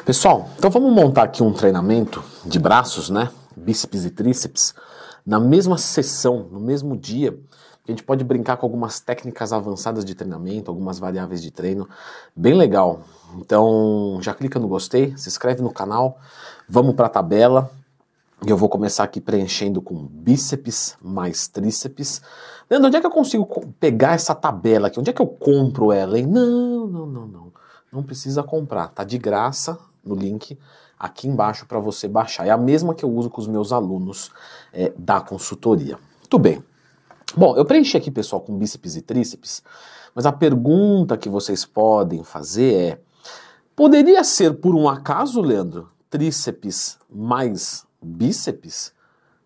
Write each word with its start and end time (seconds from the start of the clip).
Pessoal, 0.00 0.48
então 0.58 0.70
vamos 0.70 0.90
montar 0.90 1.24
aqui 1.24 1.42
um 1.42 1.52
treinamento 1.52 2.24
de 2.46 2.58
braços, 2.58 3.10
né? 3.10 3.30
Bíceps 3.54 4.06
e 4.06 4.10
tríceps, 4.10 4.74
na 5.24 5.38
mesma 5.38 5.76
sessão, 5.76 6.48
no 6.50 6.58
mesmo 6.58 6.96
dia. 6.96 7.38
A 7.86 7.90
gente 7.90 8.02
pode 8.02 8.24
brincar 8.24 8.56
com 8.56 8.64
algumas 8.64 8.98
técnicas 9.00 9.52
avançadas 9.52 10.04
de 10.04 10.14
treinamento, 10.14 10.70
algumas 10.70 10.98
variáveis 10.98 11.42
de 11.42 11.50
treino, 11.50 11.86
bem 12.34 12.54
legal. 12.54 13.02
Então 13.36 14.18
já 14.22 14.34
clica 14.34 14.58
no 14.58 14.66
gostei, 14.66 15.16
se 15.16 15.28
inscreve 15.28 15.62
no 15.62 15.70
canal, 15.70 16.18
vamos 16.66 16.96
para 16.96 17.06
a 17.06 17.10
tabela. 17.10 17.70
E 18.44 18.50
eu 18.50 18.56
vou 18.56 18.68
começar 18.68 19.04
aqui 19.04 19.20
preenchendo 19.20 19.80
com 19.80 19.94
bíceps 19.94 20.96
mais 21.00 21.46
tríceps. 21.46 22.20
Leandro, 22.68 22.88
onde 22.88 22.96
é 22.96 23.00
que 23.00 23.06
eu 23.06 23.10
consigo 23.10 23.46
pegar 23.78 24.14
essa 24.14 24.34
tabela 24.34 24.88
aqui? 24.88 24.98
Onde 24.98 25.10
é 25.10 25.12
que 25.12 25.22
eu 25.22 25.28
compro 25.28 25.92
ela, 25.92 26.18
hein? 26.18 26.26
Não, 26.26 26.71
não. 27.92 28.02
Precisa 28.02 28.42
comprar, 28.42 28.88
tá 28.88 29.04
de 29.04 29.18
graça 29.18 29.78
no 30.04 30.14
link 30.14 30.58
aqui 30.98 31.28
embaixo 31.28 31.66
para 31.66 31.78
você 31.78 32.06
baixar. 32.06 32.46
É 32.46 32.50
a 32.50 32.56
mesma 32.56 32.94
que 32.94 33.04
eu 33.04 33.10
uso 33.10 33.28
com 33.28 33.40
os 33.40 33.46
meus 33.46 33.72
alunos 33.72 34.30
é, 34.72 34.92
da 34.96 35.20
consultoria. 35.20 35.98
Muito 36.20 36.38
bem. 36.38 36.62
Bom, 37.36 37.56
eu 37.56 37.64
preenchi 37.64 37.96
aqui, 37.96 38.10
pessoal, 38.10 38.40
com 38.40 38.56
bíceps 38.56 38.96
e 38.96 39.02
tríceps, 39.02 39.62
mas 40.14 40.26
a 40.26 40.32
pergunta 40.32 41.16
que 41.16 41.28
vocês 41.28 41.64
podem 41.64 42.22
fazer 42.22 42.74
é: 42.74 43.00
poderia 43.74 44.22
ser 44.22 44.54
por 44.54 44.74
um 44.74 44.88
acaso, 44.88 45.40
Leandro, 45.40 45.88
tríceps 46.10 46.98
mais 47.10 47.86
bíceps? 48.02 48.92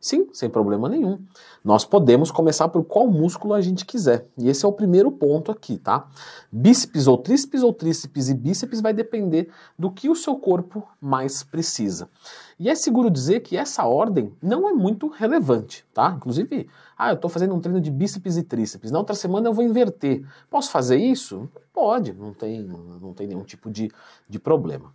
Sim, 0.07 0.29
sem 0.33 0.49
problema 0.49 0.89
nenhum. 0.89 1.19
Nós 1.65 1.85
podemos 1.85 2.31
começar 2.31 2.69
por 2.69 2.85
qual 2.85 3.09
músculo 3.09 3.55
a 3.55 3.61
gente 3.61 3.85
quiser. 3.85 4.25
E 4.39 4.49
esse 4.49 4.65
é 4.65 4.69
o 4.69 4.73
primeiro 4.73 5.11
ponto 5.11 5.51
aqui, 5.51 5.79
tá? 5.79 6.07
Bíceps 6.53 7.09
ou 7.09 7.19
tríceps 7.19 7.61
ou 7.65 7.73
tríceps 7.73 8.29
e 8.29 8.35
bíceps 8.35 8.81
vai 8.81 8.93
depender 8.93 9.51
do 9.77 9.91
que 9.91 10.09
o 10.09 10.15
seu 10.15 10.37
corpo 10.37 10.87
mais 11.01 11.43
precisa. 11.43 12.09
E 12.57 12.71
é 12.71 12.77
seguro 12.77 13.11
dizer 13.11 13.41
que 13.41 13.57
essa 13.57 13.85
ordem 13.85 14.33
não 14.41 14.69
é 14.69 14.73
muito 14.73 15.09
relevante, 15.09 15.85
tá? 15.93 16.15
Inclusive, 16.17 16.69
ah, 16.97 17.11
eu 17.11 17.17
estou 17.17 17.29
fazendo 17.29 17.57
um 17.57 17.61
treino 17.61 17.81
de 17.81 17.91
bíceps 17.91 18.37
e 18.37 18.45
tríceps. 18.45 18.93
Na 18.93 19.01
outra 19.01 19.17
semana 19.17 19.49
eu 19.49 19.53
vou 19.53 19.65
inverter. 19.65 20.25
Posso 20.49 20.71
fazer 20.71 20.99
isso? 20.99 21.49
Pode, 21.75 22.13
não 22.13 22.33
tem, 22.33 22.63
não 22.63 23.13
tem 23.13 23.27
nenhum 23.27 23.43
tipo 23.43 23.69
de, 23.69 23.91
de 24.29 24.39
problema. 24.39 24.93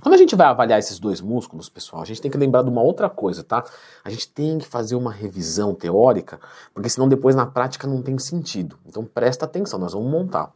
Quando 0.00 0.14
a 0.14 0.18
gente 0.18 0.36
vai 0.36 0.46
avaliar 0.46 0.78
esses 0.78 0.98
dois 0.98 1.20
músculos, 1.20 1.68
pessoal, 1.68 2.02
a 2.02 2.04
gente 2.04 2.20
tem 2.20 2.30
que 2.30 2.38
lembrar 2.38 2.62
de 2.62 2.70
uma 2.70 2.82
outra 2.82 3.10
coisa, 3.10 3.42
tá? 3.42 3.64
A 4.04 4.10
gente 4.10 4.28
tem 4.28 4.58
que 4.58 4.66
fazer 4.66 4.94
uma 4.94 5.10
revisão 5.10 5.74
teórica, 5.74 6.38
porque 6.72 6.88
senão 6.88 7.08
depois 7.08 7.34
na 7.34 7.46
prática 7.46 7.86
não 7.86 8.00
tem 8.00 8.16
sentido. 8.18 8.78
Então 8.86 9.04
presta 9.04 9.44
atenção, 9.44 9.78
nós 9.78 9.92
vamos 9.92 10.10
montar. 10.10 10.52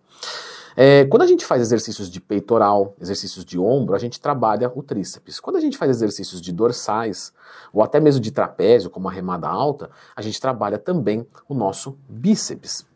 É, 0.76 1.04
quando 1.06 1.22
a 1.22 1.26
gente 1.26 1.44
faz 1.44 1.60
exercícios 1.60 2.10
de 2.10 2.20
peitoral, 2.20 2.94
exercícios 3.00 3.44
de 3.44 3.58
ombro, 3.58 3.94
a 3.94 3.98
gente 3.98 4.20
trabalha 4.20 4.70
o 4.74 4.82
tríceps. 4.82 5.38
Quando 5.38 5.56
a 5.56 5.60
gente 5.60 5.76
faz 5.76 5.90
exercícios 5.90 6.40
de 6.40 6.52
dorsais, 6.52 7.32
ou 7.72 7.82
até 7.82 8.00
mesmo 8.00 8.20
de 8.20 8.30
trapézio, 8.30 8.88
como 8.88 9.08
a 9.08 9.12
remada 9.12 9.48
alta, 9.48 9.90
a 10.16 10.22
gente 10.22 10.40
trabalha 10.40 10.78
também 10.78 11.26
o 11.48 11.54
nosso 11.54 11.98
bíceps. 12.08 12.86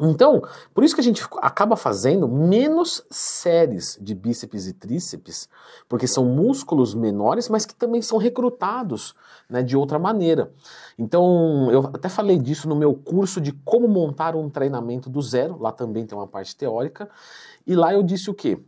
Então, 0.00 0.42
por 0.74 0.84
isso 0.84 0.94
que 0.94 1.00
a 1.00 1.04
gente 1.04 1.24
acaba 1.38 1.74
fazendo 1.76 2.28
menos 2.28 3.02
séries 3.10 3.98
de 4.00 4.14
bíceps 4.14 4.66
e 4.66 4.74
tríceps, 4.74 5.48
porque 5.88 6.06
são 6.06 6.26
músculos 6.26 6.94
menores, 6.94 7.48
mas 7.48 7.64
que 7.64 7.74
também 7.74 8.02
são 8.02 8.18
recrutados 8.18 9.14
né, 9.48 9.62
de 9.62 9.76
outra 9.76 9.98
maneira. 9.98 10.52
Então, 10.98 11.70
eu 11.70 11.80
até 11.86 12.08
falei 12.08 12.38
disso 12.38 12.68
no 12.68 12.76
meu 12.76 12.94
curso 12.94 13.40
de 13.40 13.52
como 13.64 13.88
montar 13.88 14.36
um 14.36 14.50
treinamento 14.50 15.08
do 15.08 15.22
zero, 15.22 15.58
lá 15.58 15.72
também 15.72 16.06
tem 16.06 16.16
uma 16.16 16.26
parte 16.26 16.54
teórica, 16.54 17.08
e 17.66 17.74
lá 17.74 17.92
eu 17.94 18.02
disse 18.02 18.28
o 18.28 18.34
quê? 18.34 18.58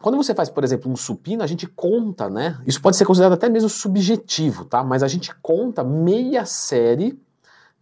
Quando 0.00 0.16
você 0.16 0.34
faz, 0.34 0.48
por 0.48 0.62
exemplo, 0.62 0.90
um 0.90 0.96
supino, 0.96 1.42
a 1.42 1.46
gente 1.46 1.66
conta, 1.66 2.30
né? 2.30 2.60
Isso 2.64 2.80
pode 2.80 2.96
ser 2.96 3.04
considerado 3.04 3.32
até 3.32 3.48
mesmo 3.48 3.68
subjetivo, 3.68 4.64
tá? 4.64 4.82
Mas 4.84 5.02
a 5.02 5.08
gente 5.08 5.34
conta 5.42 5.82
meia 5.82 6.44
série 6.44 7.20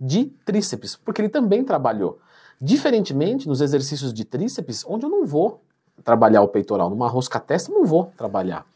de 0.01 0.27
tríceps, 0.45 0.97
porque 0.97 1.21
ele 1.21 1.29
também 1.29 1.63
trabalhou. 1.63 2.19
Diferentemente 2.61 3.49
nos 3.49 3.61
exercícios 3.61 4.13
de 4.13 4.25
tríceps, 4.25 4.85
onde 4.87 5.05
eu 5.05 5.11
não 5.11 5.27
vou 5.27 5.63
trabalhar 6.03 6.43
o 6.43 6.49
peitoral, 6.49 6.91
numa 6.91 7.09
rosca 7.09 7.41
testa 7.41 7.71
eu 7.71 7.75
não 7.75 7.85
vou 7.85 8.13
trabalhar. 8.17 8.67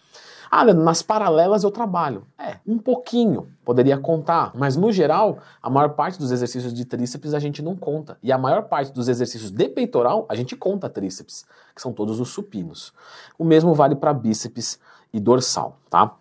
Ah, 0.50 0.64
nas 0.74 1.00
paralelas 1.00 1.62
eu 1.62 1.70
trabalho. 1.70 2.26
É, 2.36 2.56
um 2.66 2.76
pouquinho, 2.76 3.46
poderia 3.64 3.96
contar, 3.96 4.50
mas 4.52 4.76
no 4.76 4.90
geral, 4.90 5.38
a 5.62 5.70
maior 5.70 5.90
parte 5.90 6.18
dos 6.18 6.32
exercícios 6.32 6.74
de 6.74 6.84
tríceps 6.84 7.34
a 7.34 7.38
gente 7.38 7.62
não 7.62 7.76
conta. 7.76 8.18
E 8.20 8.32
a 8.32 8.38
maior 8.38 8.64
parte 8.64 8.92
dos 8.92 9.08
exercícios 9.08 9.52
de 9.52 9.68
peitoral 9.68 10.26
a 10.28 10.34
gente 10.34 10.56
conta 10.56 10.88
tríceps, 10.88 11.46
que 11.72 11.80
são 11.80 11.92
todos 11.92 12.18
os 12.18 12.30
supinos. 12.30 12.92
O 13.38 13.44
mesmo 13.44 13.74
vale 13.74 13.94
para 13.94 14.12
bíceps 14.12 14.80
e 15.12 15.20
dorsal, 15.20 15.76
tá? 15.88 16.16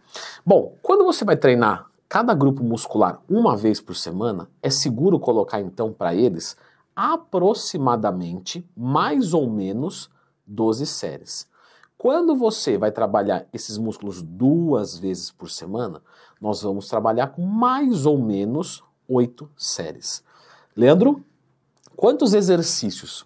Bom, 0.46 0.76
quando 0.84 1.04
você 1.04 1.26
vai 1.26 1.36
treinar 1.36 1.88
cada 2.08 2.36
grupo 2.36 2.64
muscular 2.64 3.20
uma 3.28 3.58
vez 3.58 3.82
por 3.82 3.96
semana, 3.96 4.48
é 4.62 4.70
seguro 4.70 5.20
colocar 5.20 5.60
então 5.60 5.92
para 5.92 6.14
eles 6.14 6.56
aproximadamente 7.00 8.70
mais 8.76 9.34
ou 9.34 9.50
menos 9.50 10.10
12 10.46 10.86
séries. 10.86 11.48
Quando 11.98 12.36
você 12.36 12.78
vai 12.78 12.92
trabalhar 12.92 13.46
esses 13.54 13.78
músculos 13.78 14.22
duas 14.22 14.98
vezes 14.98 15.32
por 15.32 15.50
semana, 15.50 16.02
nós 16.42 16.62
vamos 16.62 16.90
trabalhar 16.90 17.28
com 17.28 17.42
mais 17.42 18.06
ou 18.06 18.18
menos 18.18 18.84
8 19.08 19.50
séries. 19.56 20.22
Leandro, 20.76 21.24
quantos 21.96 22.34
exercícios? 22.34 23.26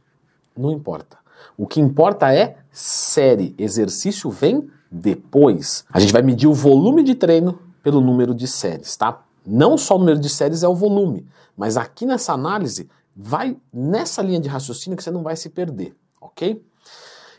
Não 0.56 0.70
importa. 0.70 1.18
O 1.58 1.66
que 1.66 1.82
importa 1.82 2.32
é 2.32 2.58
série. 2.72 3.56
Exercício 3.58 4.30
vem 4.30 4.70
depois. 4.92 5.84
A 5.92 6.00
gente 6.00 6.14
vai 6.14 6.22
medir 6.22 6.46
o 6.48 6.54
volume 6.54 7.02
de 7.02 7.16
treino 7.16 7.58
pelo 7.82 8.00
número 8.00 8.36
de 8.36 8.48
séries, 8.48 8.96
tá? 8.96 9.24
Não 9.44 9.80
só 9.80 9.96
o 9.96 10.00
número 10.00 10.20
de 10.20 10.30
séries 10.30 10.62
é 10.62 10.68
o 10.68 10.76
volume, 10.76 11.28
mas 11.58 11.76
aqui 11.76 12.06
nessa 12.06 12.34
análise 12.34 12.88
Vai 13.16 13.58
nessa 13.72 14.22
linha 14.22 14.40
de 14.40 14.50
raciocínio 14.50 14.98
que 14.98 15.04
você 15.04 15.12
não 15.12 15.24
vai 15.24 15.36
se 15.36 15.50
perder, 15.50 15.96
ok? 16.20 16.64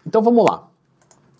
Então 0.06 0.22
vamos 0.22 0.44
lá. 0.44 0.68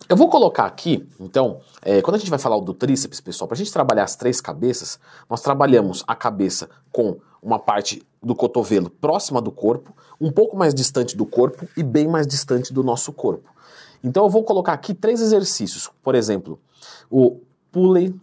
Eu 0.07 0.17
vou 0.17 0.29
colocar 0.29 0.67
aqui, 0.67 1.09
então, 1.19 1.61
é, 1.81 2.03
quando 2.03 2.17
a 2.17 2.19
gente 2.19 2.29
vai 2.29 2.39
falar 2.39 2.61
do 2.61 2.75
tríceps, 2.75 3.23
pessoal, 3.23 3.49
para 3.49 3.55
a 3.55 3.59
gente 3.59 3.73
trabalhar 3.73 4.05
as 4.05 4.15
três 4.15 4.39
cabeças, 4.39 4.99
nós 5.31 5.41
trabalhamos 5.41 6.05
a 6.07 6.15
cabeça 6.15 6.69
com 6.93 7.19
uma 7.43 7.59
parte 7.59 8.07
do 8.23 8.35
cotovelo 8.35 8.91
próxima 8.91 9.41
do 9.41 9.51
corpo, 9.51 9.97
um 10.21 10.31
pouco 10.31 10.57
mais 10.57 10.75
distante 10.75 11.17
do 11.17 11.25
corpo 11.25 11.67
e 11.75 11.83
bem 11.83 12.07
mais 12.07 12.27
distante 12.27 12.73
do 12.73 12.83
nosso 12.83 13.13
corpo. 13.13 13.49
Então 14.03 14.25
eu 14.25 14.31
vou 14.31 14.45
colocar 14.45 14.75
aqui 14.75 14.93
três 14.93 15.23
exercícios, 15.23 15.91
por 16.03 16.15
exemplo, 16.15 16.61
o 17.11 17.41
pulley 17.73 18.15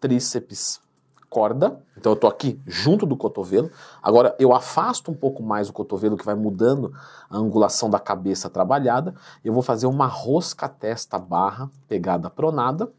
tríceps 0.00 0.80
corda, 1.28 1.80
então 1.96 2.12
eu 2.12 2.14
estou 2.14 2.30
aqui 2.30 2.60
junto 2.66 3.04
do 3.04 3.16
cotovelo. 3.16 3.70
Agora 4.02 4.34
eu 4.38 4.54
afasto 4.54 5.10
um 5.10 5.14
pouco 5.14 5.42
mais 5.42 5.68
o 5.68 5.72
cotovelo, 5.72 6.16
que 6.16 6.24
vai 6.24 6.34
mudando 6.34 6.92
a 7.28 7.36
angulação 7.36 7.90
da 7.90 7.98
cabeça 7.98 8.48
trabalhada. 8.48 9.14
Eu 9.44 9.52
vou 9.52 9.62
fazer 9.62 9.86
uma 9.86 10.06
rosca 10.06 10.68
testa 10.68 11.18
barra 11.18 11.70
pegada 11.88 12.30
pronada. 12.30 12.90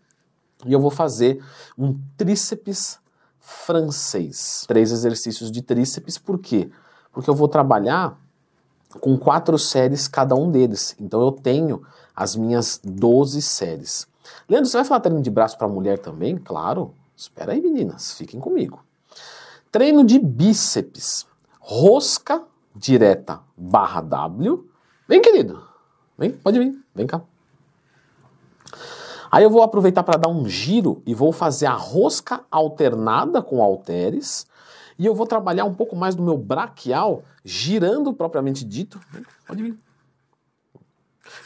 E 0.65 0.73
eu 0.73 0.79
vou 0.79 0.89
fazer 0.89 1.43
um 1.77 1.97
tríceps 2.17 2.99
francês. 3.39 4.65
Três 4.67 4.91
exercícios 4.91 5.51
de 5.51 5.61
tríceps, 5.61 6.17
por 6.17 6.39
quê? 6.39 6.69
Porque 7.11 7.29
eu 7.29 7.35
vou 7.35 7.47
trabalhar 7.47 8.17
com 8.99 9.17
quatro 9.17 9.57
séries 9.57 10.07
cada 10.07 10.35
um 10.35 10.51
deles. 10.51 10.95
Então 10.99 11.21
eu 11.21 11.31
tenho 11.31 11.83
as 12.15 12.35
minhas 12.35 12.79
12 12.83 13.41
séries. 13.41 14.07
Leandro, 14.49 14.69
você 14.69 14.77
vai 14.77 14.85
falar 14.85 14.99
treino 14.99 15.21
de 15.21 15.29
braço 15.29 15.57
para 15.57 15.67
mulher 15.67 15.99
também? 15.99 16.37
Claro. 16.37 16.93
Espera 17.17 17.53
aí, 17.53 17.61
meninas, 17.61 18.13
fiquem 18.13 18.39
comigo. 18.39 18.85
Treino 19.71 20.03
de 20.03 20.19
bíceps. 20.19 21.25
Rosca 21.59 22.43
direta 22.75 23.41
barra 23.57 24.01
W. 24.01 24.69
Vem, 25.07 25.19
querido. 25.19 25.67
Vem, 26.15 26.31
pode 26.31 26.59
vir. 26.59 26.79
Vem 26.93 27.07
cá. 27.07 27.23
Aí 29.31 29.43
eu 29.43 29.49
vou 29.49 29.63
aproveitar 29.63 30.03
para 30.03 30.19
dar 30.19 30.29
um 30.29 30.47
giro 30.47 31.01
e 31.07 31.15
vou 31.15 31.31
fazer 31.31 31.65
a 31.65 31.73
rosca 31.73 32.45
alternada 32.51 33.41
com 33.41 33.63
halteres. 33.63 34.45
E 34.97 35.05
eu 35.05 35.15
vou 35.15 35.25
trabalhar 35.25 35.65
um 35.65 35.73
pouco 35.73 35.95
mais 35.95 36.13
do 36.13 36.21
meu 36.21 36.37
braquial, 36.37 37.23
girando 37.43 38.13
propriamente 38.13 38.63
dito. 38.63 38.99
Pode 39.45 39.63
vir. 39.63 39.77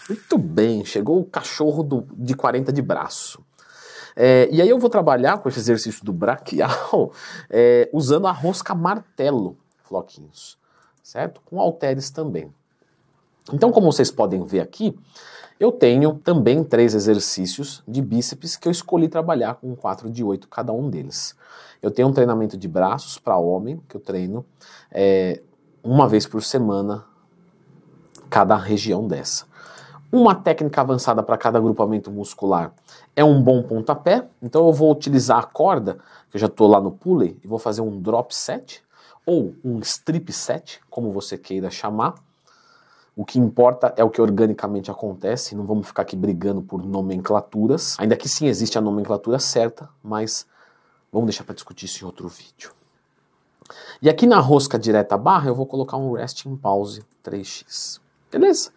Muito 0.10 0.38
bem, 0.38 0.86
chegou 0.86 1.20
o 1.20 1.26
cachorro 1.26 1.82
do, 1.82 2.08
de 2.14 2.36
40 2.36 2.72
de 2.72 2.82
braço. 2.82 3.44
É, 4.24 4.48
e 4.52 4.62
aí 4.62 4.70
eu 4.70 4.78
vou 4.78 4.88
trabalhar 4.88 5.40
com 5.40 5.50
esse 5.50 5.58
exercício 5.58 6.06
do 6.06 6.14
braquial 6.14 7.12
é, 7.50 7.90
usando 7.92 8.28
a 8.28 8.32
rosca 8.32 8.76
martelo, 8.76 9.58
floquinhos, 9.84 10.60
certo? 11.02 11.42
Com 11.44 11.60
halteres 11.60 12.12
também. 12.12 12.54
Então, 13.52 13.72
como 13.72 13.92
vocês 13.92 14.12
podem 14.12 14.46
ver 14.46 14.60
aqui, 14.60 14.96
eu 15.60 15.72
tenho 15.72 16.20
também 16.24 16.64
três 16.64 16.94
exercícios 16.94 17.82
de 17.88 18.00
bíceps 18.00 18.56
que 18.56 18.68
eu 18.68 18.72
escolhi 18.72 19.08
trabalhar 19.08 19.56
com 19.56 19.76
4 19.76 20.08
de 20.08 20.24
8 20.24 20.48
cada 20.48 20.72
um 20.72 20.88
deles. 20.88 21.36
Eu 21.82 21.90
tenho 21.90 22.08
um 22.08 22.14
treinamento 22.14 22.56
de 22.56 22.68
braços 22.68 23.18
para 23.18 23.36
homem, 23.38 23.82
que 23.90 23.98
eu 23.98 24.02
treino 24.02 24.46
é, 24.92 25.42
uma 25.84 26.08
vez 26.08 26.28
por 26.28 26.44
semana, 26.44 27.06
cada 28.30 28.56
região 28.56 29.08
dessa. 29.08 29.50
Uma 30.12 30.36
técnica 30.36 30.82
avançada 30.82 31.24
para 31.24 31.40
cada 31.40 31.58
agrupamento 31.58 32.12
muscular 32.12 32.72
é 33.16 33.24
um 33.24 33.42
bom 33.42 33.62
pontapé, 33.64 34.28
então 34.42 34.66
eu 34.68 34.74
vou 34.74 34.92
utilizar 34.92 35.40
a 35.40 35.44
corda, 35.44 35.96
que 36.30 36.38
eu 36.38 36.40
já 36.40 36.48
estou 36.48 36.68
lá 36.68 36.80
no 36.80 36.92
pulley, 36.92 37.38
e 37.44 37.48
vou 37.48 37.60
fazer 37.60 37.82
um 37.82 38.00
drop 38.00 38.34
set, 38.34 38.84
ou 39.26 39.54
um 39.64 39.80
strip 39.80 40.32
set, 40.32 40.82
como 40.90 41.12
você 41.12 41.38
queira 41.38 41.70
chamar. 41.70 42.16
O 43.16 43.26
que 43.26 43.38
importa 43.38 43.94
é 43.98 44.04
o 44.04 44.10
que 44.10 44.22
organicamente 44.22 44.90
acontece, 44.90 45.56
não 45.56 45.66
vamos 45.66 45.88
ficar 45.88 46.04
aqui 46.04 46.16
brigando 46.16 46.62
por 46.62 46.84
nomenclaturas, 46.84 47.98
ainda 48.00 48.16
que 48.16 48.30
sim 48.30 48.48
existe 48.48 48.78
a 48.78 48.82
nomenclatura 48.82 49.38
certa, 49.38 49.90
mas 50.02 50.48
vamos 51.12 51.28
deixar 51.28 51.44
para 51.44 51.54
discutir 51.54 51.86
isso 51.86 52.04
em 52.04 52.06
outro 52.06 52.28
vídeo. 52.30 52.72
E 54.02 54.10
aqui 54.10 54.26
na 54.26 54.40
rosca 54.40 54.80
direta 54.80 55.18
barra 55.18 55.50
eu 55.50 55.56
vou 55.56 55.66
colocar 55.66 55.98
um 55.98 56.14
resting 56.14 56.56
pause 56.56 57.04
3x. 57.24 58.00
Beleza? 58.32 58.72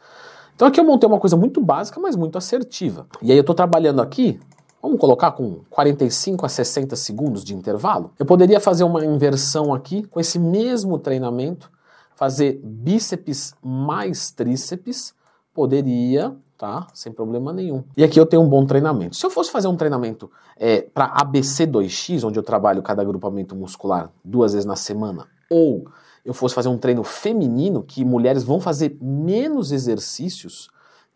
Então 0.55 0.69
aqui 0.69 0.79
eu 0.79 0.85
montei 0.85 1.09
uma 1.09 1.19
coisa 1.19 1.37
muito 1.37 1.61
básica, 1.61 1.99
mas 2.01 2.15
muito 2.15 2.39
assertiva. 2.39 3.07
E 3.21 3.31
aí 3.33 3.37
eu 3.37 3.41
estou 3.41 3.55
trabalhando 3.55 4.01
aqui, 4.01 4.39
vamos 4.81 5.01
colocar 5.01 5.33
com 5.33 5.61
45 5.71 6.47
a 6.47 6.49
60 6.49 6.95
segundos 6.95 7.43
de 7.45 7.55
intervalo. 7.55 8.13
Eu 8.19 8.27
poderia 8.27 8.61
fazer 8.61 8.85
uma 8.85 9.05
inversão 9.05 9.75
aqui 9.75 10.05
com 10.05 10.21
esse 10.21 10.39
mesmo 10.39 10.99
treinamento, 10.99 11.71
fazer 12.15 12.61
bíceps 12.63 13.55
mais 13.61 14.31
tríceps, 14.31 15.13
poderia, 15.53 16.37
tá? 16.57 16.87
Sem 16.95 17.13
problema 17.13 17.53
nenhum. 17.53 17.83
E 17.97 18.05
aqui 18.05 18.19
eu 18.19 18.27
tenho 18.27 18.43
um 18.43 18.49
bom 18.49 18.65
treinamento. 18.65 19.17
Se 19.17 19.27
eu 19.27 19.31
fosse 19.31 19.51
fazer 19.51 19.67
um 19.67 19.77
treinamento 19.77 20.31
é, 20.57 20.83
para 20.83 21.17
ABC2X, 21.17 22.25
onde 22.25 22.39
eu 22.39 22.43
trabalho 22.45 22.81
cada 22.81 23.03
agrupamento 23.03 23.57
muscular 23.57 24.11
duas 24.25 24.53
vezes 24.53 24.65
na 24.65 24.77
semana, 24.77 25.27
ou 25.51 25.87
eu 26.25 26.33
fosse 26.33 26.55
fazer 26.55 26.69
um 26.69 26.79
treino 26.79 27.05
feminino, 27.05 27.83
que 27.83 28.05
mulheres 28.05 28.43
vão 28.43 28.61
fazer 28.61 28.97
menos 29.01 29.73
exercícios 29.73 30.71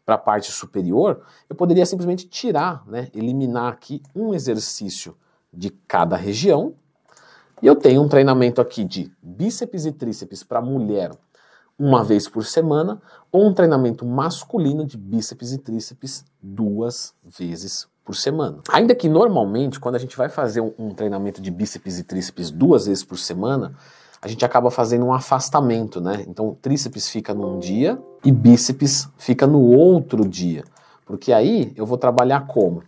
para 0.04 0.14
a 0.14 0.18
parte 0.18 0.50
superior, 0.50 1.22
eu 1.48 1.56
poderia 1.56 1.84
simplesmente 1.84 2.26
tirar, 2.26 2.82
né, 2.86 3.08
eliminar 3.14 3.72
aqui 3.72 4.02
um 4.14 4.34
exercício 4.34 5.16
de 5.52 5.70
cada 5.70 6.16
região. 6.16 6.74
E 7.62 7.66
eu 7.66 7.76
tenho 7.76 8.02
um 8.02 8.08
treinamento 8.08 8.60
aqui 8.60 8.84
de 8.84 9.12
bíceps 9.22 9.84
e 9.84 9.92
tríceps 9.92 10.42
para 10.42 10.62
mulher 10.62 11.10
uma 11.78 12.02
vez 12.02 12.28
por 12.28 12.44
semana, 12.44 13.00
ou 13.30 13.46
um 13.46 13.54
treinamento 13.54 14.04
masculino 14.04 14.84
de 14.84 14.96
bíceps 14.96 15.52
e 15.52 15.58
tríceps 15.58 16.24
duas 16.42 17.14
vezes 17.22 17.86
por 18.04 18.16
semana. 18.16 18.60
Ainda 18.70 18.94
que 18.94 19.08
normalmente, 19.08 19.78
quando 19.78 19.94
a 19.94 19.98
gente 19.98 20.16
vai 20.16 20.28
fazer 20.28 20.60
um, 20.60 20.72
um 20.76 20.94
treinamento 20.94 21.40
de 21.40 21.50
bíceps 21.50 21.98
e 21.98 22.02
tríceps 22.02 22.50
duas 22.50 22.86
vezes 22.86 23.04
por 23.04 23.16
semana, 23.18 23.76
a 24.20 24.28
gente 24.28 24.44
acaba 24.44 24.70
fazendo 24.70 25.04
um 25.06 25.12
afastamento, 25.12 26.00
né? 26.00 26.24
Então, 26.26 26.56
tríceps 26.60 27.08
fica 27.08 27.32
num 27.32 27.58
dia 27.58 28.00
e 28.24 28.32
bíceps 28.32 29.08
fica 29.16 29.46
no 29.46 29.60
outro 29.60 30.26
dia. 30.26 30.64
Porque 31.06 31.32
aí 31.32 31.72
eu 31.76 31.86
vou 31.86 31.96
trabalhar 31.96 32.46
como? 32.46 32.82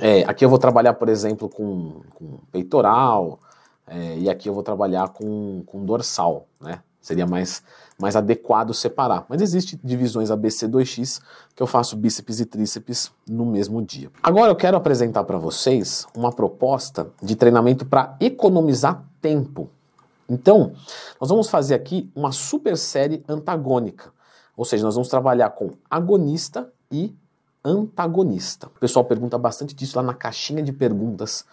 É, 0.00 0.22
aqui 0.24 0.44
eu 0.44 0.48
vou 0.48 0.58
trabalhar, 0.58 0.94
por 0.94 1.08
exemplo, 1.08 1.48
com, 1.48 2.00
com 2.14 2.38
peitoral, 2.50 3.38
é, 3.86 4.18
e 4.18 4.30
aqui 4.30 4.48
eu 4.48 4.54
vou 4.54 4.62
trabalhar 4.62 5.08
com, 5.08 5.62
com 5.66 5.84
dorsal, 5.84 6.46
né? 6.60 6.80
Seria 7.00 7.26
mais, 7.26 7.62
mais 7.98 8.16
adequado 8.16 8.74
separar. 8.74 9.24
Mas 9.28 9.40
existe 9.40 9.78
divisões 9.82 10.30
ABC2X 10.30 11.22
que 11.54 11.62
eu 11.62 11.66
faço 11.66 11.96
bíceps 11.96 12.40
e 12.40 12.44
tríceps 12.44 13.12
no 13.26 13.46
mesmo 13.46 13.80
dia. 13.80 14.10
Agora 14.22 14.50
eu 14.50 14.56
quero 14.56 14.76
apresentar 14.76 15.24
para 15.24 15.38
vocês 15.38 16.06
uma 16.14 16.32
proposta 16.32 17.08
de 17.22 17.34
treinamento 17.36 17.86
para 17.86 18.16
economizar 18.20 19.04
tempo 19.22 19.70
então, 20.28 20.72
nós 21.20 21.30
vamos 21.30 21.48
fazer 21.48 21.74
aqui 21.74 22.10
uma 22.14 22.32
super 22.32 22.76
série 22.76 23.24
antagônica. 23.28 24.12
Ou 24.56 24.64
seja, 24.64 24.84
nós 24.84 24.94
vamos 24.94 25.08
trabalhar 25.08 25.50
com 25.50 25.70
agonista 25.88 26.70
e 26.90 27.14
antagonista. 27.64 28.66
O 28.66 28.78
pessoal 28.78 29.04
pergunta 29.04 29.38
bastante 29.38 29.74
disso 29.74 29.96
lá 29.96 30.02
na 30.02 30.14
caixinha 30.14 30.62
de 30.62 30.72
perguntas 30.72 31.44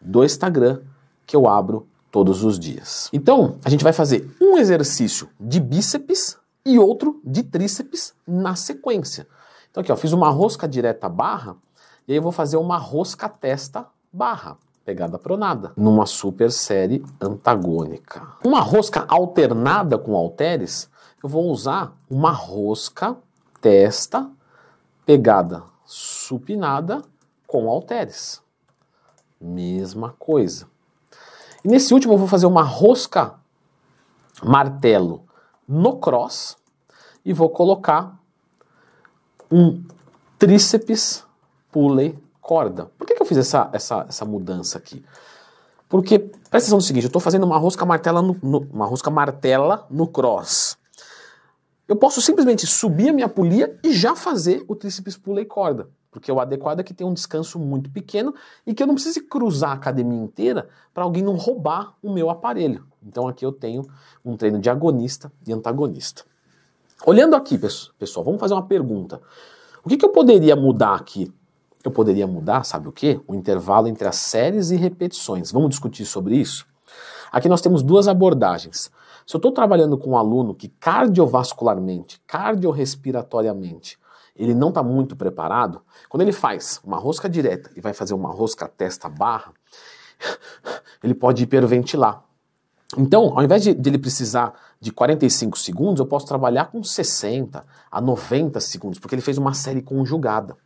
do 0.00 0.24
Instagram 0.24 0.80
que 1.26 1.36
eu 1.36 1.48
abro 1.48 1.86
todos 2.10 2.42
os 2.42 2.58
dias. 2.58 3.08
Então, 3.12 3.56
a 3.64 3.70
gente 3.70 3.84
vai 3.84 3.92
fazer 3.92 4.34
um 4.40 4.56
exercício 4.58 5.28
de 5.38 5.60
bíceps 5.60 6.36
e 6.64 6.78
outro 6.78 7.20
de 7.24 7.42
tríceps 7.42 8.14
na 8.26 8.56
sequência. 8.56 9.26
Então 9.70 9.80
aqui, 9.80 9.92
ó, 9.92 9.96
fiz 9.96 10.12
uma 10.12 10.30
rosca 10.30 10.66
direta 10.66 11.08
barra 11.08 11.56
e 12.06 12.12
aí 12.12 12.18
eu 12.18 12.22
vou 12.22 12.32
fazer 12.32 12.56
uma 12.56 12.78
rosca 12.78 13.28
testa 13.28 13.86
barra 14.12 14.56
pegada 14.84 15.18
pronada, 15.18 15.72
numa 15.76 16.06
super 16.06 16.50
série 16.50 17.04
antagônica. 17.20 18.22
Uma 18.44 18.60
rosca 18.60 19.04
alternada 19.08 19.96
com 19.96 20.14
halteres, 20.14 20.90
eu 21.22 21.28
vou 21.28 21.50
usar 21.50 21.96
uma 22.08 22.30
rosca 22.30 23.16
testa 23.60 24.30
pegada 25.06 25.62
supinada 25.86 27.02
com 27.46 27.68
halteres. 27.68 28.42
Mesma 29.40 30.14
coisa. 30.18 30.68
E 31.64 31.68
nesse 31.68 31.94
último 31.94 32.14
eu 32.14 32.18
vou 32.18 32.28
fazer 32.28 32.46
uma 32.46 32.62
rosca 32.62 33.34
martelo 34.42 35.24
no 35.66 35.96
cross 35.96 36.56
e 37.24 37.32
vou 37.32 37.48
colocar 37.48 38.18
um 39.50 39.82
tríceps 40.38 41.24
pulley 41.72 42.18
corda. 42.40 42.90
Por 42.98 43.06
eu 43.24 43.28
fiz 43.28 43.38
essa, 43.38 43.68
essa, 43.72 44.06
essa 44.08 44.24
mudança 44.24 44.78
aqui? 44.78 45.04
Porque, 45.88 46.18
presta 46.18 46.56
atenção 46.56 46.78
no 46.78 46.82
seguinte, 46.82 47.04
eu 47.04 47.08
estou 47.08 47.20
fazendo 47.20 47.44
uma 47.44 47.58
rosca 47.58 47.84
martela 47.84 48.22
no, 48.22 48.36
no, 48.42 48.58
uma 48.72 48.86
rosca 48.86 49.10
martela 49.10 49.86
no 49.90 50.06
cross. 50.06 50.76
Eu 51.86 51.96
posso 51.96 52.20
simplesmente 52.20 52.66
subir 52.66 53.10
a 53.10 53.12
minha 53.12 53.28
polia 53.28 53.78
e 53.82 53.92
já 53.92 54.16
fazer 54.16 54.64
o 54.66 54.74
tríceps 54.74 55.16
pulley 55.16 55.44
corda. 55.44 55.88
Porque 56.10 56.30
o 56.30 56.40
adequado 56.40 56.80
é 56.80 56.82
que 56.82 56.94
tem 56.94 57.06
um 57.06 57.12
descanso 57.12 57.58
muito 57.58 57.90
pequeno 57.90 58.34
e 58.66 58.72
que 58.72 58.82
eu 58.82 58.86
não 58.86 58.94
precise 58.94 59.20
cruzar 59.20 59.70
a 59.70 59.74
academia 59.74 60.18
inteira 60.18 60.68
para 60.94 61.02
alguém 61.02 61.22
não 61.22 61.36
roubar 61.36 61.94
o 62.02 62.12
meu 62.12 62.30
aparelho. 62.30 62.86
Então 63.02 63.26
aqui 63.26 63.44
eu 63.44 63.52
tenho 63.52 63.84
um 64.24 64.36
treino 64.36 64.58
de 64.60 64.70
agonista 64.70 65.30
e 65.46 65.52
antagonista. 65.52 66.24
Olhando 67.04 67.34
aqui, 67.34 67.58
pessoal, 67.98 68.24
vamos 68.24 68.40
fazer 68.40 68.54
uma 68.54 68.66
pergunta. 68.66 69.20
O 69.84 69.88
que, 69.88 69.96
que 69.96 70.04
eu 70.04 70.10
poderia 70.10 70.56
mudar 70.56 70.94
aqui 70.94 71.30
eu 71.88 71.92
poderia 71.92 72.26
mudar, 72.26 72.64
sabe 72.64 72.88
o 72.88 72.92
que? 72.92 73.20
O 73.26 73.34
intervalo 73.34 73.88
entre 73.88 74.08
as 74.08 74.16
séries 74.16 74.70
e 74.70 74.76
repetições. 74.76 75.52
Vamos 75.52 75.70
discutir 75.70 76.04
sobre 76.04 76.36
isso? 76.36 76.66
Aqui 77.30 77.48
nós 77.48 77.60
temos 77.60 77.82
duas 77.82 78.08
abordagens. 78.08 78.90
Se 79.26 79.34
eu 79.34 79.38
estou 79.38 79.52
trabalhando 79.52 79.98
com 79.98 80.10
um 80.10 80.16
aluno 80.16 80.54
que 80.54 80.68
cardiovascularmente, 80.68 82.20
cardiorrespiratoriamente, 82.26 83.98
ele 84.36 84.54
não 84.54 84.68
está 84.68 84.82
muito 84.82 85.14
preparado, 85.14 85.82
quando 86.08 86.22
ele 86.22 86.32
faz 86.32 86.80
uma 86.84 86.98
rosca 86.98 87.28
direta 87.28 87.70
e 87.76 87.80
vai 87.80 87.92
fazer 87.92 88.14
uma 88.14 88.30
rosca 88.30 88.66
testa 88.68 89.08
barra, 89.08 89.52
ele 91.02 91.14
pode 91.14 91.42
hiperventilar. 91.42 92.24
Então, 92.96 93.36
ao 93.36 93.42
invés 93.42 93.62
de, 93.62 93.74
de, 93.74 93.90
ele 93.90 93.98
precisar 93.98 94.54
de 94.80 94.92
45 94.92 95.58
segundos, 95.58 96.00
eu 96.00 96.06
posso 96.06 96.26
trabalhar 96.26 96.66
com 96.66 96.82
60 96.82 97.64
a 97.90 98.00
90 98.00 98.60
segundos, 98.60 98.98
porque 98.98 99.14
ele 99.14 99.22
fez 99.22 99.38
uma 99.38 99.54
série 99.54 99.82
conjugada. 99.82 100.56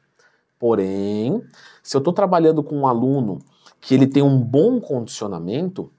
Porém, 0.58 1.42
se 1.82 1.96
eu 1.96 1.98
estou 1.98 2.12
trabalhando 2.12 2.62
com 2.62 2.76
um 2.78 2.86
aluno 2.86 3.38
que 3.80 3.94
ele 3.94 4.06
tem 4.06 4.22
um 4.22 4.40
bom 4.40 4.80
condicionamento, 4.80 5.90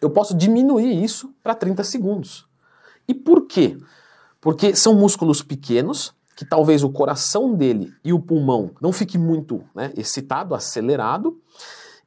eu 0.00 0.10
posso 0.10 0.34
diminuir 0.34 1.02
isso 1.02 1.34
para 1.42 1.54
30 1.54 1.84
segundos. 1.84 2.48
E 3.06 3.14
por 3.14 3.46
quê? 3.46 3.76
Porque 4.40 4.74
são 4.74 4.94
músculos 4.94 5.42
pequenos, 5.42 6.14
que 6.34 6.44
talvez 6.44 6.82
o 6.82 6.88
coração 6.88 7.54
dele 7.54 7.92
e 8.02 8.14
o 8.14 8.18
pulmão 8.18 8.70
não 8.80 8.92
fique 8.92 9.18
muito 9.18 9.62
né, 9.74 9.92
excitado, 9.94 10.54
acelerado. 10.54 11.38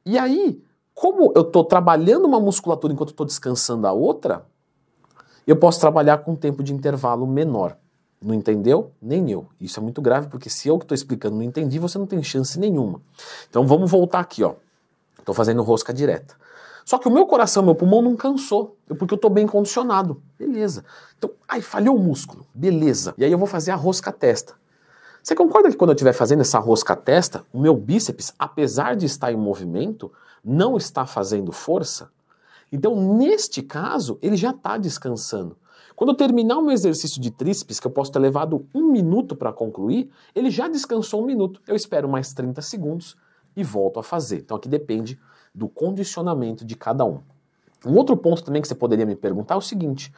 E 0.04 0.18
aí, 0.18 0.60
como 0.92 1.32
eu 1.36 1.42
estou 1.42 1.64
trabalhando 1.64 2.24
uma 2.24 2.40
musculatura 2.40 2.92
enquanto 2.92 3.10
estou 3.10 3.24
descansando 3.24 3.86
a 3.86 3.92
outra, 3.92 4.44
eu 5.46 5.54
posso 5.56 5.78
trabalhar 5.78 6.18
com 6.18 6.32
um 6.32 6.36
tempo 6.36 6.64
de 6.64 6.74
intervalo 6.74 7.26
menor. 7.26 7.76
Não 8.24 8.34
entendeu? 8.34 8.90
Nem 9.02 9.30
eu. 9.30 9.46
Isso 9.60 9.78
é 9.78 9.82
muito 9.82 10.00
grave, 10.00 10.28
porque 10.28 10.48
se 10.48 10.66
eu 10.66 10.78
que 10.78 10.84
estou 10.84 10.94
explicando 10.94 11.36
não 11.36 11.42
entendi, 11.42 11.78
você 11.78 11.98
não 11.98 12.06
tem 12.06 12.22
chance 12.22 12.58
nenhuma. 12.58 13.02
Então 13.50 13.66
vamos 13.66 13.90
voltar 13.90 14.20
aqui, 14.20 14.42
ó. 14.42 14.54
Estou 15.18 15.34
fazendo 15.34 15.62
rosca 15.62 15.92
direta. 15.92 16.34
Só 16.86 16.96
que 16.96 17.06
o 17.06 17.10
meu 17.10 17.26
coração, 17.26 17.62
meu 17.62 17.74
pulmão 17.74 18.00
não 18.00 18.16
cansou, 18.16 18.76
porque 18.98 19.12
eu 19.12 19.16
estou 19.16 19.30
bem 19.30 19.46
condicionado. 19.46 20.22
Beleza. 20.38 20.84
Então, 21.18 21.30
ai, 21.46 21.60
falhou 21.60 21.96
o 21.96 21.98
músculo. 21.98 22.46
Beleza. 22.54 23.14
E 23.18 23.24
aí 23.24 23.30
eu 23.32 23.38
vou 23.38 23.46
fazer 23.46 23.72
a 23.72 23.76
rosca 23.76 24.10
testa. 24.10 24.54
Você 25.22 25.34
concorda 25.34 25.70
que 25.70 25.76
quando 25.76 25.90
eu 25.90 25.94
estiver 25.94 26.12
fazendo 26.14 26.40
essa 26.40 26.58
rosca 26.58 26.96
testa, 26.96 27.44
o 27.52 27.58
meu 27.58 27.74
bíceps, 27.74 28.32
apesar 28.38 28.96
de 28.96 29.04
estar 29.04 29.32
em 29.32 29.36
movimento, 29.36 30.10
não 30.42 30.78
está 30.78 31.04
fazendo 31.04 31.52
força? 31.52 32.10
Então, 32.72 33.16
neste 33.16 33.62
caso, 33.62 34.18
ele 34.20 34.36
já 34.36 34.50
está 34.50 34.78
descansando. 34.78 35.56
Quando 35.96 36.10
eu 36.10 36.16
terminar 36.16 36.60
meu 36.60 36.72
exercício 36.72 37.20
de 37.20 37.30
tríceps, 37.30 37.78
que 37.78 37.86
eu 37.86 37.90
posso 37.90 38.10
ter 38.10 38.18
levado 38.18 38.66
um 38.74 38.90
minuto 38.90 39.36
para 39.36 39.52
concluir, 39.52 40.10
ele 40.34 40.50
já 40.50 40.68
descansou 40.68 41.22
um 41.22 41.26
minuto. 41.26 41.60
Eu 41.66 41.76
espero 41.76 42.08
mais 42.08 42.32
30 42.32 42.60
segundos 42.62 43.16
e 43.56 43.62
volto 43.62 44.00
a 44.00 44.02
fazer. 44.02 44.38
Então 44.38 44.56
aqui 44.56 44.68
depende 44.68 45.18
do 45.54 45.68
condicionamento 45.68 46.64
de 46.64 46.74
cada 46.74 47.04
um. 47.04 47.20
Um 47.86 47.96
outro 47.96 48.16
ponto 48.16 48.42
também 48.42 48.60
que 48.60 48.66
você 48.66 48.74
poderia 48.74 49.06
me 49.06 49.14
perguntar 49.14 49.54
é 49.54 49.58
o 49.58 49.60
seguinte: 49.60 50.12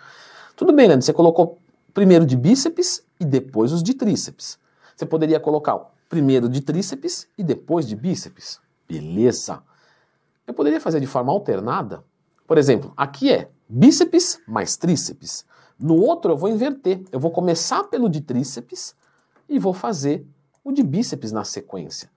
tudo 0.57 0.73
bem, 0.73 0.87
Leandro, 0.87 1.05
você 1.05 1.13
colocou 1.13 1.59
primeiro 1.93 2.25
de 2.25 2.37
bíceps 2.37 3.05
e 3.21 3.25
depois 3.25 3.73
os 3.73 3.83
de 3.83 3.93
tríceps. 3.93 4.59
Você 4.95 5.05
poderia 5.05 5.39
colocar 5.39 5.79
primeiro 6.09 6.49
de 6.49 6.61
tríceps 6.63 7.29
e 7.37 7.43
depois 7.43 7.87
de 7.87 7.95
bíceps. 7.95 8.61
Beleza. 8.89 9.63
Eu 10.47 10.55
poderia 10.55 10.81
fazer 10.81 11.01
de 11.01 11.07
forma 11.07 11.33
alternada. 11.33 12.03
Por 12.47 12.57
exemplo, 12.57 12.93
aqui 12.97 13.31
é 13.31 13.51
bíceps 13.69 14.41
mais 14.47 14.77
tríceps. 14.77 15.45
No 15.79 15.97
outro 15.97 16.33
eu 16.33 16.37
vou 16.37 16.49
inverter. 16.49 17.03
Eu 17.13 17.21
vou 17.21 17.31
começar 17.31 17.85
pelo 17.85 18.09
de 18.09 18.21
tríceps 18.21 18.95
e 19.49 19.59
vou 19.59 19.73
fazer 19.73 20.27
o 20.65 20.73
de 20.73 20.83
bíceps 20.83 21.33
na 21.33 21.45
sequência. 21.45 22.11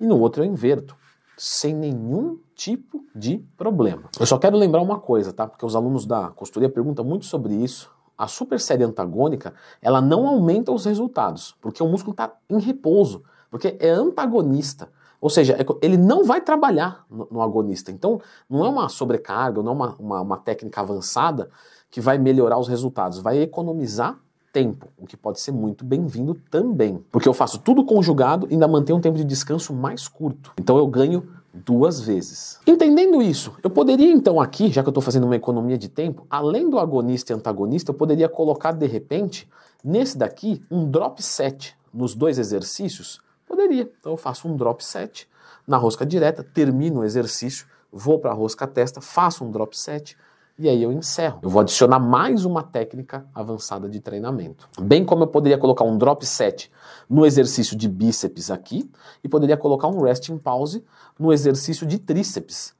E 0.00 0.06
no 0.06 0.18
outro 0.18 0.42
eu 0.42 0.46
inverto, 0.46 0.96
sem 1.36 1.74
nenhum 1.74 2.38
tipo 2.54 3.04
de 3.14 3.38
problema. 3.56 4.04
Eu 4.18 4.26
só 4.26 4.38
quero 4.38 4.56
lembrar 4.56 4.82
uma 4.82 4.98
coisa, 4.98 5.32
tá? 5.32 5.46
Porque 5.46 5.64
os 5.64 5.74
alunos 5.74 6.06
da 6.06 6.30
consultoria 6.30 6.68
perguntam 6.68 7.04
muito 7.04 7.24
sobre 7.24 7.54
isso. 7.54 7.90
A 8.16 8.28
super 8.28 8.60
série 8.60 8.84
antagônica, 8.84 9.52
ela 9.82 10.00
não 10.00 10.26
aumenta 10.28 10.70
os 10.70 10.84
resultados, 10.84 11.56
porque 11.60 11.82
o 11.82 11.88
músculo 11.88 12.12
está 12.12 12.32
em 12.48 12.60
repouso, 12.60 13.24
porque 13.50 13.76
é 13.80 13.90
antagonista. 13.90 14.88
Ou 15.24 15.30
seja, 15.30 15.54
é 15.54 15.64
ele 15.80 15.96
não 15.96 16.22
vai 16.22 16.38
trabalhar 16.42 17.06
no, 17.10 17.26
no, 17.30 17.40
agonista. 17.40 17.90
Então, 17.90 18.20
não 18.48 18.62
é 18.62 18.68
uma 18.68 18.90
sobrecarga, 18.90 19.62
não 19.62 19.72
é 19.72 19.74
uma, 19.74 19.96
uma, 19.98 20.20
uma 20.20 20.36
técnica 20.36 20.82
avançada 20.82 21.48
que 21.90 21.98
vai 21.98 22.18
melhorar 22.18 22.58
os 22.58 22.68
resultados, 22.68 23.20
vai 23.20 23.38
economizar 23.38 24.18
tempo, 24.52 24.86
o 24.98 25.06
que 25.06 25.16
pode 25.16 25.40
ser 25.40 25.50
muito 25.50 25.82
bem-vindo 25.82 26.34
também. 26.50 27.02
Porque 27.10 27.26
eu 27.26 27.32
faço 27.32 27.58
tudo 27.58 27.86
conjugado 27.86 28.46
e 28.50 28.52
ainda 28.52 28.68
mantenho 28.68 28.98
um 28.98 29.00
tempo 29.00 29.16
de 29.16 29.24
descanso 29.24 29.72
mais 29.72 30.06
curto. 30.06 30.52
Então 30.60 30.76
eu 30.76 30.86
ganho 30.86 31.26
duas 31.54 32.02
vezes. 32.02 32.60
Entendendo 32.66 33.22
isso, 33.22 33.54
eu 33.62 33.70
poderia 33.70 34.12
então 34.12 34.38
aqui, 34.38 34.70
já 34.70 34.82
que 34.82 34.88
eu 34.88 34.90
estou 34.90 35.02
fazendo 35.02 35.24
uma 35.24 35.36
economia 35.36 35.78
de 35.78 35.88
tempo, 35.88 36.26
além 36.28 36.68
do 36.68 36.78
agonista 36.78 37.32
e 37.32 37.34
antagonista, 37.34 37.92
eu 37.92 37.94
poderia 37.94 38.28
colocar 38.28 38.72
de 38.72 38.86
repente 38.86 39.48
nesse 39.82 40.18
daqui 40.18 40.62
um 40.70 40.84
drop 40.86 41.22
set 41.22 41.74
nos 41.94 42.14
dois 42.14 42.38
exercícios? 42.38 43.24
Poderia. 43.54 43.88
Então 44.00 44.12
eu 44.12 44.16
faço 44.16 44.48
um 44.48 44.56
drop 44.56 44.84
set 44.84 45.28
na 45.64 45.76
rosca 45.76 46.04
direta, 46.04 46.42
termino 46.42 47.00
o 47.00 47.04
exercício, 47.04 47.66
vou 47.92 48.18
para 48.18 48.32
a 48.32 48.34
rosca 48.34 48.66
testa, 48.66 49.00
faço 49.00 49.44
um 49.44 49.50
drop 49.50 49.78
set 49.78 50.16
e 50.58 50.68
aí 50.68 50.82
eu 50.82 50.90
encerro. 50.90 51.38
Eu 51.40 51.48
vou 51.48 51.60
adicionar 51.60 52.00
mais 52.00 52.44
uma 52.44 52.64
técnica 52.64 53.24
avançada 53.32 53.88
de 53.88 54.00
treinamento. 54.00 54.68
Bem 54.80 55.04
como 55.04 55.22
eu 55.22 55.28
poderia 55.28 55.56
colocar 55.56 55.84
um 55.84 55.96
drop 55.96 56.26
set 56.26 56.68
no 57.08 57.24
exercício 57.24 57.76
de 57.76 57.88
bíceps 57.88 58.50
aqui 58.50 58.90
e 59.22 59.28
poderia 59.28 59.56
colocar 59.56 59.86
um 59.86 60.02
resting 60.02 60.36
pause 60.36 60.84
no 61.16 61.32
exercício 61.32 61.86
de 61.86 62.00
tríceps 62.00 62.74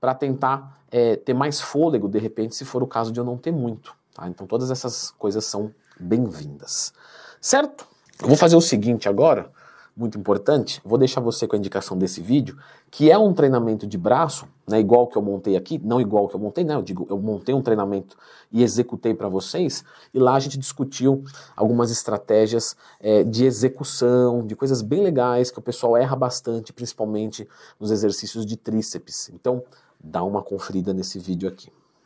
para 0.00 0.16
tentar 0.16 0.80
é, 0.90 1.14
ter 1.14 1.32
mais 1.32 1.60
fôlego 1.60 2.08
de 2.08 2.18
repente, 2.18 2.56
se 2.56 2.64
for 2.64 2.82
o 2.82 2.88
caso 2.88 3.12
de 3.12 3.20
eu 3.20 3.24
não 3.24 3.36
ter 3.36 3.52
muito. 3.52 3.94
Tá? 4.12 4.26
Então 4.26 4.48
todas 4.48 4.72
essas 4.72 5.12
coisas 5.12 5.44
são 5.44 5.72
bem-vindas. 6.00 6.92
Certo? 7.40 7.86
Eu 8.20 8.26
vou 8.26 8.36
fazer 8.36 8.56
o 8.56 8.60
seguinte 8.60 9.08
agora 9.08 9.56
muito 9.98 10.16
importante, 10.16 10.80
vou 10.84 10.96
deixar 10.96 11.20
você 11.20 11.46
com 11.46 11.56
a 11.56 11.58
indicação 11.58 11.98
desse 11.98 12.20
vídeo, 12.20 12.56
que 12.90 13.10
é 13.10 13.18
um 13.18 13.34
treinamento 13.34 13.86
de 13.86 13.98
braço, 13.98 14.46
né, 14.66 14.78
igual 14.78 15.08
que 15.08 15.18
eu 15.18 15.22
montei 15.22 15.56
aqui, 15.56 15.80
não 15.82 16.00
igual 16.00 16.28
que 16.28 16.36
eu 16.36 16.40
montei, 16.40 16.62
né, 16.62 16.74
eu 16.74 16.82
digo, 16.82 17.06
eu 17.10 17.18
montei 17.18 17.54
um 17.54 17.60
treinamento 17.60 18.16
e 18.52 18.62
executei 18.62 19.12
para 19.12 19.28
vocês, 19.28 19.84
e 20.14 20.18
lá 20.18 20.34
a 20.34 20.40
gente 20.40 20.56
discutiu 20.56 21.24
algumas 21.56 21.90
estratégias 21.90 22.76
é, 23.00 23.24
de 23.24 23.44
execução, 23.44 24.46
de 24.46 24.54
coisas 24.54 24.82
bem 24.82 25.02
legais 25.02 25.50
que 25.50 25.58
o 25.58 25.62
pessoal 25.62 25.96
erra 25.96 26.14
bastante, 26.14 26.72
principalmente 26.72 27.48
nos 27.80 27.90
exercícios 27.90 28.46
de 28.46 28.56
tríceps. 28.56 29.30
Então, 29.34 29.62
dá 29.98 30.22
uma 30.22 30.42
conferida 30.42 30.94
nesse 30.94 31.18
vídeo 31.18 31.48
aqui. 31.48 31.70